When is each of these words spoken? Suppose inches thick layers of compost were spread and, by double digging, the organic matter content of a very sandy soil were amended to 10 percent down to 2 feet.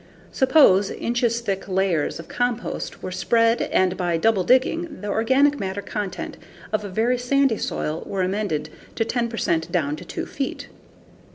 Suppose 0.31 0.89
inches 0.89 1.41
thick 1.41 1.67
layers 1.67 2.19
of 2.19 2.27
compost 2.27 3.03
were 3.03 3.11
spread 3.11 3.61
and, 3.61 3.95
by 3.97 4.17
double 4.17 4.43
digging, 4.43 5.01
the 5.01 5.07
organic 5.09 5.59
matter 5.59 5.83
content 5.83 6.37
of 6.73 6.83
a 6.83 6.89
very 6.89 7.19
sandy 7.19 7.57
soil 7.57 8.01
were 8.07 8.23
amended 8.23 8.71
to 8.95 9.05
10 9.05 9.27
percent 9.29 9.71
down 9.71 9.95
to 9.97 10.03
2 10.03 10.25
feet. 10.25 10.69